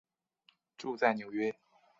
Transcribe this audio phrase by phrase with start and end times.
[0.79, 1.55] 住在纽约。